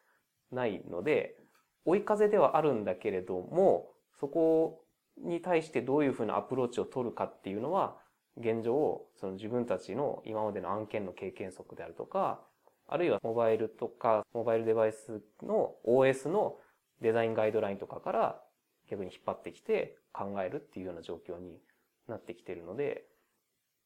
[0.49, 1.35] ないので、
[1.83, 4.85] 追い風ではあるんだけれども、そこ
[5.17, 7.97] に対してどういうふうなアプローチを取るかっていうのは、
[8.39, 12.41] 現状を、その自分たちの今までの案件の経験則であるとか、
[12.87, 16.57] あるいはモバイルとか、モバイルデバイスの OS の
[17.01, 18.41] デザインガイドラインとかから
[18.89, 21.59] 逆に引っ張ってきて考えるっていうような状況に
[22.07, 23.05] なってきてるので、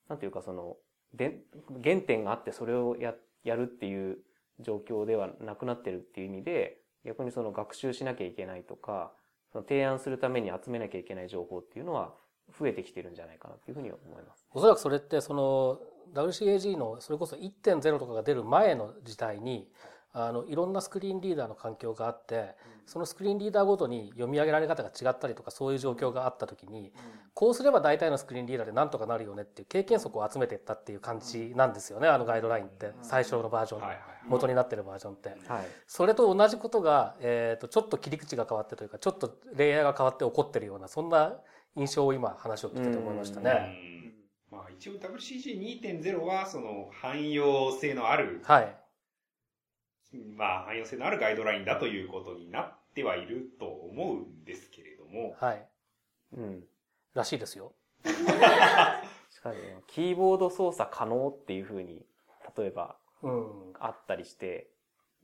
[0.08, 0.78] なんていうかその、
[1.14, 1.42] で、
[1.84, 4.20] 原点があってそれをや、やるっていう
[4.60, 9.14] 状況ではなくなってるっていう意味で、逆にその学習しなきゃいけないとか、
[9.52, 12.14] その提案するために集めなきゃいけない情報っていうのは
[12.60, 14.46] 増えてきてるんじゃないかなっていうふうに思います。
[14.54, 15.80] おそらくそれってその
[16.14, 19.70] WCAG のそれこそ1.0とかが出る前の時代に
[20.14, 26.92] あのいろんなスクリーンリーダーの環境があってそのスクリーンリーダーごとに読み上げられ方が違ったりとかそういう状況があった時に
[27.34, 33.82] こうすれば大体のスクリーンリーダーでなんとかなるよねっていう経験則を集めていったっていう感じなんですよねあのガイドラインって最初のバージョン
[34.28, 35.30] 元になってるバージョンって。
[35.48, 35.66] はい。
[35.88, 41.38] それと同じことが、えー、とちょっと切り口が変わってというかちょっとレイヤーが変わって起こってるようなそんな
[41.76, 43.52] 印象を今話を聞いてて思いましたうね。
[43.52, 44.14] ん
[44.52, 48.76] まあ一応 WCG2.0 はその汎用性のある、はい。
[50.36, 55.68] まあ汎用性のあるガイドラインだということになってはいると思うんですけれども、はい。
[56.34, 56.64] うん。
[57.14, 57.74] らしいですよ。
[58.04, 59.58] しかし、
[59.88, 62.06] キーボード操作可能っていうふうに、
[62.58, 63.74] 例えばうん。
[63.80, 64.68] あったりして、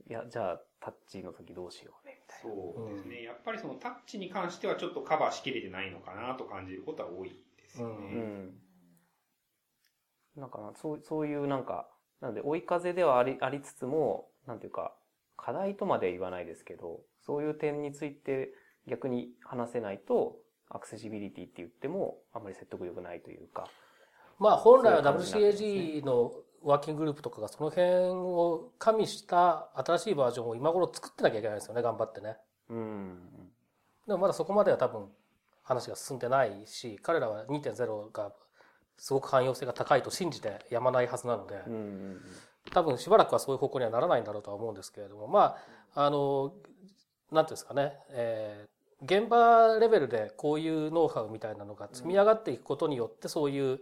[0.10, 2.56] いや、じゃあタッチの時どうしようたいな。
[2.56, 3.24] そうですね。
[3.24, 7.96] やっぱりそのタッチに関してはちょっとカバーしきれてないのかなと感じることは多いですよね。
[7.96, 8.58] ううん。
[10.36, 11.88] なんかな、そう、そういうなんか、
[12.22, 14.94] なんで追い風ではあり、ありつつも、なんていうか、
[15.36, 18.54] 課題とまでは言わないですけど、そういう点について
[18.88, 20.38] 逆に話せないと、
[20.70, 23.70] アクセシビリティって言っても、あんまり説得力ないというか。
[24.40, 26.32] まあ本来は WCAG の
[26.68, 32.36] ワーキンググループとかがその辺を加味した新しいバージョンを今頃作ってなきゃいけないですよね、頑張ってね。
[32.70, 33.20] うん。
[34.06, 35.08] でもまだそこまでは多分
[35.64, 38.34] 話が進んでないし、彼らは2.0が
[38.98, 42.22] すごく汎用性が高いと信じてやまないはずなので、うんうんうん。
[42.74, 45.56] 多分しばらくはそういう方向にはならないんだろうとは思うんですけれども、ま
[45.96, 46.54] あ、あの、
[47.32, 53.80] なんていうんですかね、えー現場レベルでこういうノウハウみたいなのが積み上がっていくことによって、そういう、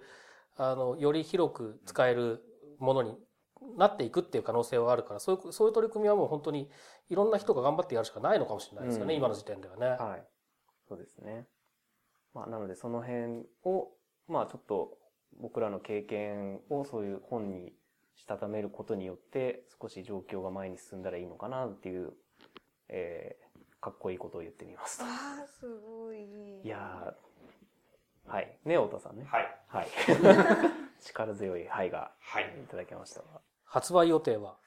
[0.57, 2.43] あの、より広く使える
[2.79, 3.17] ものに
[3.77, 6.69] なっていくっていう可能性はあるから、そういう、そういう取り組みはもう本当に
[7.09, 9.87] いろんな人が頑張ってやるしかないのかもしれないですよね、うん今の時点ではね。
[9.87, 10.23] はい。
[10.87, 11.47] そうですね。
[12.33, 13.91] まあ、なのでその辺を、
[14.27, 14.97] まあちょっと
[15.39, 17.73] 僕らの経験をそういう本に
[18.15, 22.13] したためることによって少し状況が前に進んだらいいのかなっていう、
[22.89, 25.05] えー、かっこいいことを言ってみますと。
[25.05, 25.07] あ
[25.43, 26.61] あ、すごい。
[26.63, 27.24] いやー、
[28.27, 28.57] はい。
[28.65, 29.25] ね、太田さんね。
[29.25, 29.59] はい。
[29.67, 29.87] はい。
[31.01, 32.45] 力強いはいがはい。
[32.63, 34.57] いただきましたが、発売予定は？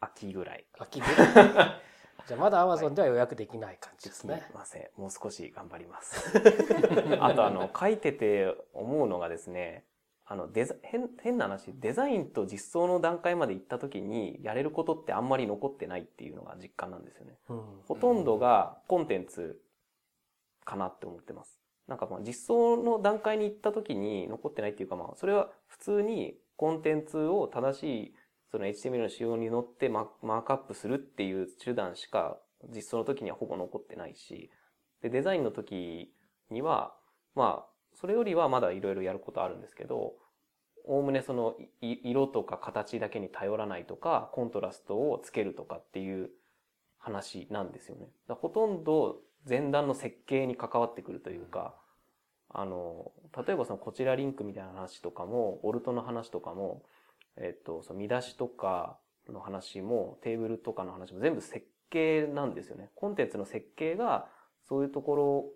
[0.00, 0.66] 秋ぐらい。
[0.78, 1.82] 秋ぐらい
[2.26, 4.46] じゃあまだ Amazon では予約できない感じですすね。
[4.50, 4.90] みません。
[4.96, 6.38] もう少し頑張ります。
[7.20, 9.86] あとあの、書いてて思うのがですね、
[10.24, 17.38] あの、デザ、変、変な話、デザインと実装の段階まで行った時にやれることってあんまり残ってないっていうのが実感なんですよね。
[17.48, 19.60] うんほとんどがコンテンツ
[20.64, 21.61] かなって思ってます。
[21.88, 28.14] なんかまあ実装の段階に行った時に残ってないっていうかまあ、それは普通にコンテンツを正しい
[28.50, 34.50] その HTML の仕様に乗ってマークアップするっていう手段しか実装の時にはほぼ残ってないし、
[35.02, 36.12] で、デザインの時
[36.50, 36.94] には、
[37.34, 40.14] まあ、それよりはまだいろいろやることあるんですけど、
[40.84, 46.30] おおむねその色とか形だけに頼らないとか、コントラストをつけるとかっていう
[46.98, 48.08] 話なんですよね。
[48.28, 51.74] ほとんど前段の設計に関わってくるというか、
[52.48, 53.12] あの、
[53.46, 56.82] 例えばそのこちらリンクみたいな話とかも、オルトの話とかも、
[57.36, 62.90] えっと、その見出しとかの話も、テーブルとかの話も全部設計なんですよね。
[62.94, 64.28] コンテンツの設計が、
[64.68, 65.50] そういうところ、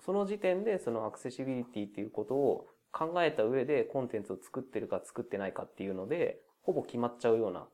[0.00, 7.66] その時点でそのアクセシビリティっていうことを考えた上でコンテンツを作ってるか作ってないかっていうので、ほぼ決まっちゃうような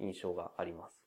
[0.00, 1.02] 印象があります。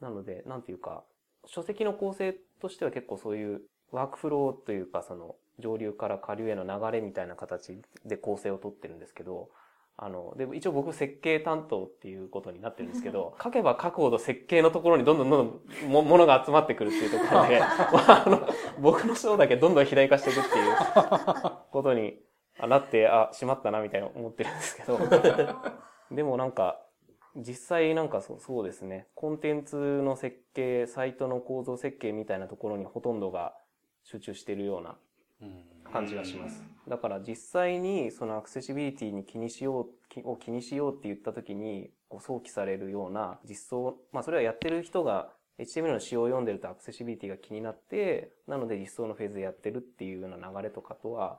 [0.00, 1.04] なので、なんていうか、
[1.46, 9.50] 書籍の構成としては結構そういうワークフローというか、その上流から下流への流れみたいな形で構成をとってるんですけど、
[9.98, 18.48] あの、でも一応僕設計担当っていうことになってるんですけど、 書けば書くほど設計のところにどんどんどんどんもものが集まってくるっていうところで、 まあ、あの、
[18.80, 20.76] 僕の章だけどんどん肥大化していくっていう
[21.70, 22.18] ことに
[22.58, 24.98] なって、あ、しまったなみたいな思ってるんですけど、
[26.10, 26.80] でもなんか、
[27.36, 33.54] 実際なんかそうそうですね、コンテンツの設計、サイトの構造設計みたいなところにほとんどが
[34.04, 34.96] 集中しているような
[35.40, 36.64] うん感じがします。
[36.88, 51.38] だから実際にそのアクセシビリティに気にしよう、きを気にしようって言った時に、こう想起されるような実装、まあそれはやってる人が HTML の仕様を読んでるとアクセシビリティが気になって、なので実装のフェーズでやってるっていうような流れとかとは、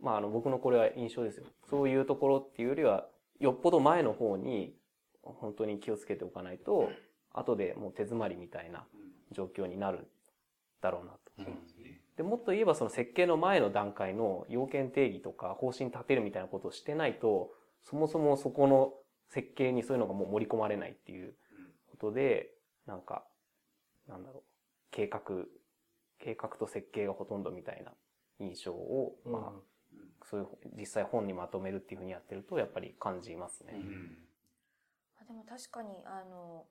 [0.00, 1.44] まああの僕のこれは印象ですよ。
[1.68, 3.06] そういうところっていうよりは、
[3.40, 4.74] よっぽど前の方に
[5.22, 6.90] 本当に気をつけておかないと、
[7.32, 8.84] 後でもう手詰まりみたいな
[9.30, 10.08] 状況になる
[10.80, 11.18] だろうなと。
[12.16, 18.92] で、もっと言えばその設計の前の段階の要件定義とか方針立てるみたいなことをしてないと、そもそもそこの
[19.28, 21.34] 設計にそういうのがもう盛り込まれないっていう
[21.86, 22.50] ことで、
[22.86, 23.24] なんか、
[24.08, 24.42] なんだろう、
[24.90, 25.20] 計画、
[26.18, 27.92] 計画と設計がほとんどみたいな
[28.38, 33.72] 印象を、まあ、そういう、実際本にまとめるっていうふうにやってると、やっぱり感じますね。
[33.74, 34.18] うん
[35.22, 36.64] あでも確かにあの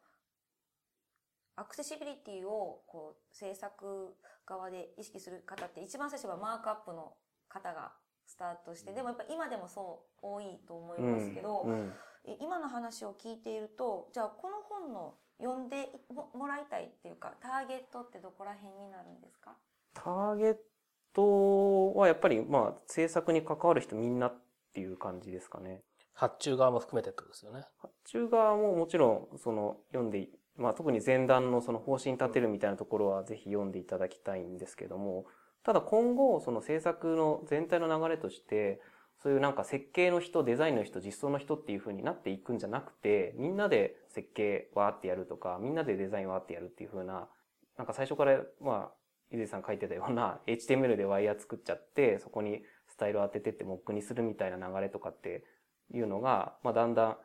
[1.56, 7.14] アクセシビリティをこう制作側で意識する方って一番最初はマークアップの
[7.50, 7.92] 方が
[8.26, 11.94] スタートしてでもやっぱ今でもそう多いと思いますけど、うんうん。
[12.26, 19.58] え今の話を聞いているとじゃあこの本の読んでももらいたいっていうかターゲットってどこら辺になるんですか？
[19.94, 20.56] ターゲッ
[21.14, 24.42] トはやっぱり、まあ、制作に関わる人みんなっ
[24.74, 25.82] ていう感じですかね。
[26.22, 27.64] 発注側も含めてってことですよね。
[27.80, 35.26] 発注側ももちろん、その、読んで、まあ、特に前段のその方針立てるみたいなところはぜひ読んでいただきたいんですけども、
[35.64, 38.82] ただ今後、その制作の全体の流れとして、
[39.24, 47.30] そういうなんか設計の人、デザインの人、実装の人っていう風になっていくんじゃなくて、みんなで設計わーってやるとか、みんなでデザインわーってやるっていう風な、
[47.80, 48.92] なんか最初から、まあ、
[49.32, 55.46] ゆずさん書いてたような HTML でワイヤー作っちゃって、そこにスタイルを当ててってモックにするみたいな流れとかって
[55.94, 57.18] いうのが、まあだんだん、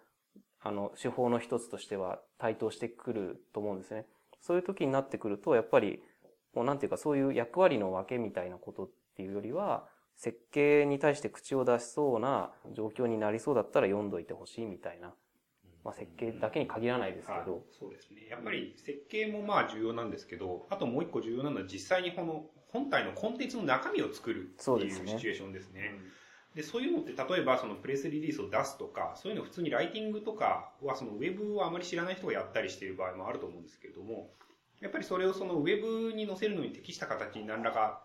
[0.61, 4.07] あの、手法の一つとしては台頭してくると思うんですね。
[4.41, 6.03] そういう時になってくると、やっぱり、
[6.55, 15.15] もうなんていうかそういう役割の分けみたいなことっていうよりは、設計に対して口を出しそうな状況になりそうだったら読んどいてほしいみたいな。
[15.85, 17.63] まあ設計だけに限らないですけはいど。
[17.79, 18.27] そうですね。
[18.29, 25.95] やっぱり設計もまあ重要なんですけど、あともう一個重要なのは実際にこの本体のコンテンツの中身を作るっていうシチュエーションですね。
[26.57, 34.31] で、そういうのって例えばそのプレスリリースを出すとか、そういうの普通にライティングとかはそのウェブをあまり知らない人がやったりしている場合もあると思うんですけれども、
[34.81, 38.01] やっぱりそれをそのウェブに載せるのに適した形に何らか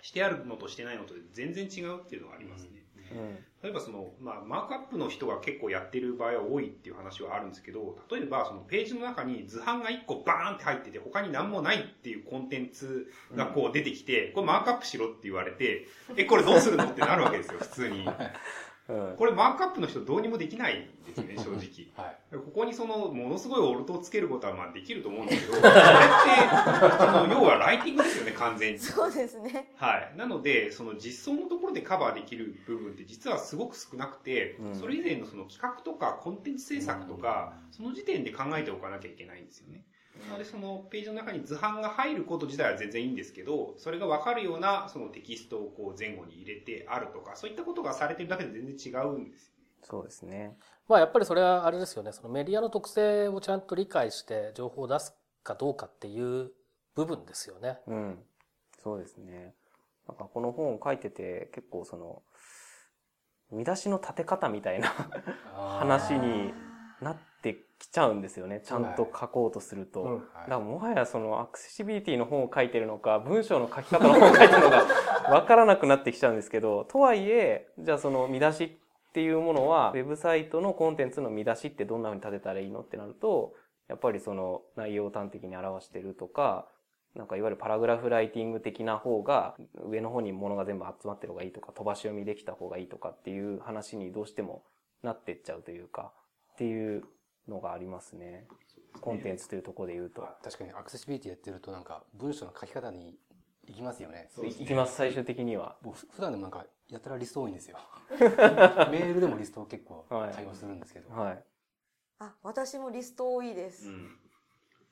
[0.00, 2.86] してあるのとしてないのと全然違うっていうのはありますね。
[3.10, 3.44] うん。
[3.62, 18.08] 例えばその、まあ、マークアップの人が結構やってる場合は多いっていう話はあるんですけど、例えばそのページの中に図版が1個バーンって入ってて他に何もないっていうコンテンツがこう出てきて、これマークアップしろって言われて、え、これどうするのってなるわけですよ、普通に。
[18.88, 19.16] うん。
[19.16, 21.58] これマークアップの人どうにもできないんですね、正直。
[21.96, 22.36] はい。
[22.36, 25.78] ここにその、ものすごいオルトをつけることはまあできると思うんですけど、 それって、
[26.98, 28.78] その、要はライティングですよね、完全に。
[28.78, 29.72] そうですね。
[29.76, 30.16] はい。
[30.16, 39.84] なので、その実装のところでカバーできる部分って実はすごく少なくて、うんそれ以前のその企画とかコンテンツ制作とか、その時点で考えておかなきゃいけないんですよね。
[40.26, 49.52] なので、そのページの中に図版が入ること自体は全然いいんですけど、それがわかるようなそのテキストをこう前後に入れてあるとか、そういったことがされてるだけで全然違うんですよ。
[49.82, 50.56] そうですね。
[50.88, 52.12] まあやっぱりそれはあれですよね。
[52.12, 56.50] そのメディアの特性をちゃんと理解して情報を出すかどうかっていう
[56.94, 57.78] 部分ですよね。
[57.86, 58.18] うん。
[58.82, 59.54] そうですね。
[60.08, 62.22] なんかこの本を書いてて結構その、
[63.50, 64.92] 見出しの立て方みたいな
[65.78, 66.67] 話にな
[67.38, 68.60] ってきちゃうんですよね。
[68.64, 70.02] ちゃんと書こうとすると。
[70.02, 74.84] うんだからもはやそのアクセシビリティの本を書いてるのか、文章の書き方の本を書いてるのか、
[75.30, 83.54] わからなくなってきちゃうんですけど、とはいえ、じゃあその見出しっていうものは、ウェブサイトのコンテンツの見出しってどんな風に立てたらいいのってなると、
[83.88, 86.68] やっぱりその内容を端的に表してるとか、
[87.14, 94.62] なんかいわゆるパラグラフライティング的な方が、上の方に物が全部集まってる方がいいとか、飛ばし読みできた方がいいとかっていう話にどうしても
[95.02, 96.12] なってっちゃうというか、
[96.52, 97.04] っていう
[97.48, 98.46] のがありますね。
[99.00, 100.26] コンテンツというところで言うと。
[100.42, 103.16] 確かにアクセシビリティやってるとなんか文章の書き方に
[103.66, 104.28] 行きますよね。
[104.34, 105.76] そうですねいきます、最終的には。
[105.82, 107.78] 僕ふ普段でもなんかやたらリスト多いんですよ。
[108.18, 111.10] メールでもリストを結構はい対応するんですけど。
[111.10, 111.44] はい。
[112.20, 113.88] あ、私もリスト多いです。
[113.88, 114.18] うん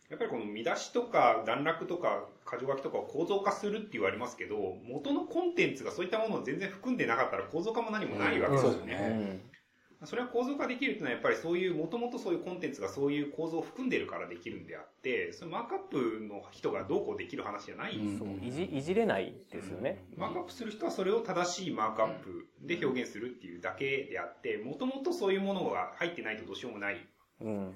[0.09, 9.09] やっぱりこの見出しとか段落とか箇条書きとかを構造化するって言われますけど、元のコンテンツがそういったものを全然含んでなかったら構造化も何もないわけですようんそうですね。
[9.09, 9.41] ね
[10.05, 20.05] それは構造化できるっていうのはやっぱりそういう、もともとそういうコンテンツがそういう構造を含んでるからできるんであって、そのマークアップの人がどうこうできる話じゃないんですよそういじ、いじれないですよね。
[20.17, 27.07] マークアップする人はそれを正しいマークアップで表現するっていうだけであって、もともとそういうものが入ってないとどうしようもない。
[27.41, 27.57] うん。
[27.57, 27.73] なん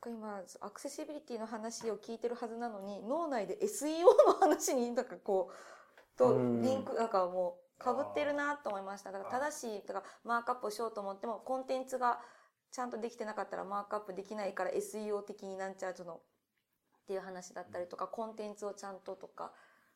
[0.00, 9.12] か今、アクセシビリティの話を聞いてるはずなのに、脳内で SEO の話になんかこう、とうんリンク、なんかもう、被ってるなと思いました。
[9.12, 12.20] だから正しい、だからマークアップをしようと思っても、コンテンツが
[12.70, 16.18] ちゃんとできてなかったらマークアップできないから SEO 的になんちゃうその、っ
[17.06, 19.52] ていう話だったりとか、コンテンツをちゃんととか、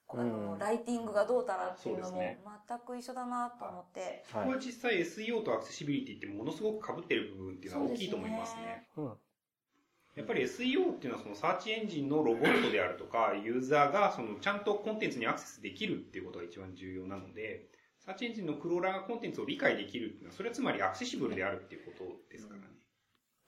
[0.09, 4.25] あの、うんライティングがどうたらっていうのも全く一緒だなと思って。
[4.31, 8.89] そこは実際 SEO とアクセシビリティってものすごく被ってる部分っていうのは大きいと思いますね。
[8.97, 9.13] うん。
[10.17, 17.67] やっぱり SEO っていうのはそのサーチエンジンのロボットであるとか、ユーザーがそのちゃんとコンテンツにアクセスできるっていうことが一番重要なので、
[18.07, 22.67] サーチエンジンのクローラーがコンテンツを理解できるっていうのは、それはつまりアクセシブルであるっていうことですからね。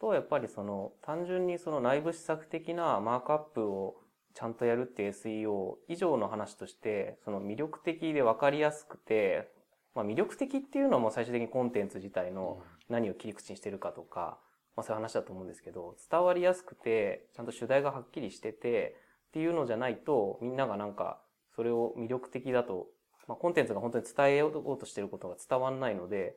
[0.01, 3.97] と、やっぱりその、単純にその内部施策的なマークアップを
[4.35, 9.51] ちゃんとやるっていう SEO 以上の話として、その魅力的で分かりやすくて、
[9.95, 14.39] まあ魅力的っていうのも最終的にコンテンツ自体の何を切り口にしてるかとか、
[14.77, 18.97] まあそういう話だと思うんですけど、伝わりやすくて、ちゃんと主題がはっきりしてて、
[19.29, 21.21] っていうのじゃないと、みんながなんか、
[21.55, 22.89] それを魅力的だと、
[23.29, 26.37] まあコンテンツが本当に伝えようとしてることが伝わんないので、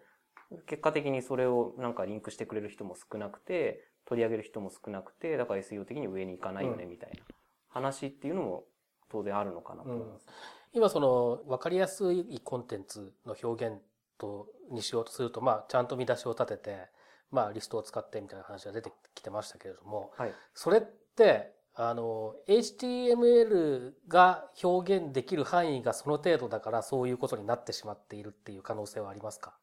[0.66, 7.24] 結果的にそれをなんかリンクしてくれる人も少なくて、取り上げる人も少なくて、だから SEO 的に上に行かないよね、みたいな
[7.70, 8.64] 話っていうのも
[9.12, 10.26] 当然あるのかなと思います。
[10.74, 13.78] 今その分かりやすいコンテンツの表現
[14.18, 16.90] とにしようとすると、まあ、ちゃんと見出しを立てて、
[17.32, 20.34] まあ、リストを使ってみたいな話が出てきてましたけれども、はい。
[20.54, 29.54] それって、あの、HTML が表現できる範囲がその程度だからそういうことになってしまっているっていう可能性はありますか？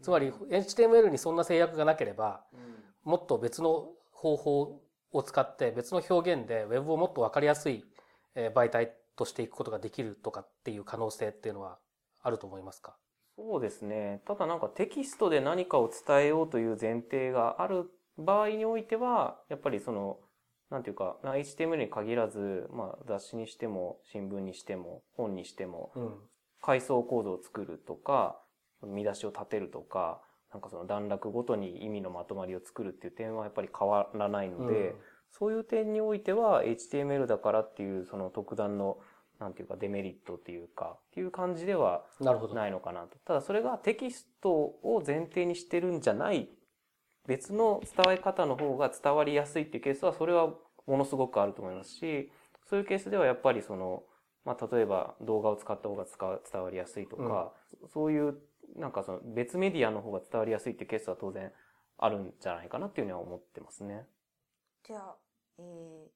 [0.00, 2.44] つまり HTML にそんな制約がなければ、
[3.02, 4.80] もっと別の方法
[5.10, 7.84] を使って別の表現で Web をもっと分かりやすい
[8.36, 11.78] えー媒体としていくことができるとかっていう可能性っていうのは
[12.22, 12.94] あると思いますか？
[13.36, 14.22] そうですね。
[14.28, 20.18] ただなんかテキストで何かを伝えようという前提がある場合においては、やっぱりその、
[20.70, 26.14] なんていうか、まあ HTML に限らず、まあ雑誌にしても、新聞にしても、本にしても、うん。
[26.60, 28.40] 階層構造を作るとか、
[28.82, 30.20] 見出しを立てるとか、
[30.52, 34.94] なんかその段落ごとに意味のまとまりを作るっていう点はやっぱり変わらないので、
[35.30, 38.98] そういう点においては HTML だからっていうその特段の、
[39.40, 42.04] なんていうかデメリットっていうか、っていう感じでは
[42.54, 43.18] ないのかなと。
[43.24, 46.48] ただそれがテキストを前提にしてるんじゃない
[47.28, 50.48] 別の伝わり方の方が伝わりやすいっていうケースはそれは
[50.86, 52.32] ものすごくあると思いますし、
[52.68, 54.02] そういうケースではやっぱりその、
[54.46, 56.06] まあ、例えば動画を使った方が
[56.50, 57.52] 伝わりやすいとか、
[57.92, 58.38] そういう
[58.76, 61.52] なんかその別メディアの方が伝わりやすいっていうケースは当然
[61.98, 64.06] あるんじゃないかなっていうのは思ってますね。
[64.86, 65.16] じゃあ、
[65.58, 66.08] えー、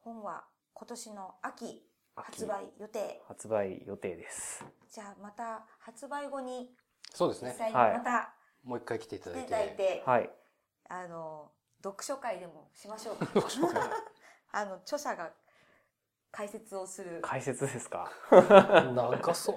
[0.00, 0.44] 本は
[0.74, 1.84] 今年の秋
[2.16, 3.22] 秋発売予定。
[3.28, 4.64] 発売予定です。
[4.90, 6.70] じゃあまた発売後に
[7.14, 7.50] そうですね。
[7.50, 8.34] 実際にはいまた
[8.68, 9.50] もう一回来ていただいて。
[9.50, 10.30] ただいて、はい。
[10.90, 11.50] あの、
[11.82, 13.26] 読書会でもしましょうか。
[13.32, 13.82] 読書会
[14.52, 15.30] あの、著者が
[16.30, 17.20] 解説をする。
[17.22, 18.10] 解説ですか？
[18.30, 19.56] 長そう。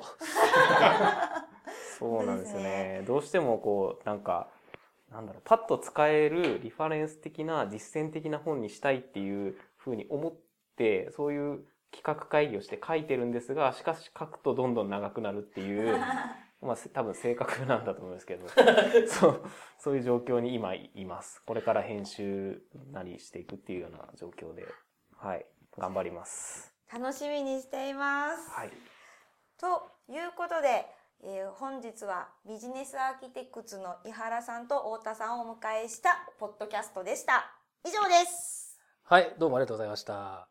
[1.99, 3.03] そうなんですよそうですね。
[3.05, 4.49] どうしてもこう、なんか、
[5.09, 10.33] なんだろう、パッと使えるリファレンス的な実践的な本にしたいっていうふうに思っ
[10.77, 15.99] て、そういう企画会議をして書いてるんですが、しかし書くとどんどん長くなるっていう、
[16.61, 18.47] まあせ多分性格なんだと思うんですけど、
[19.07, 19.43] そう、
[19.79, 21.41] そういう状況に今います。
[21.43, 24.67] これから編集なりしていくっていうような状況で、
[25.17, 25.45] はい、
[25.77, 26.73] 頑張ります。
[26.91, 28.49] 楽しみにしています。
[28.51, 28.71] はい。
[29.57, 30.85] ということで、
[31.23, 37.45] えー本日はビジネスアーキテクツの井原さんと太田さんをお迎えしたポッドキャストでした。
[37.85, 38.79] 以上です。
[39.03, 40.50] はい、どうもありがとうございました。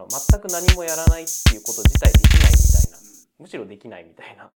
[0.00, 2.98] の、全く何もやらないっていうこと自体できないみたいな。
[3.38, 4.50] むしろできないみたいな。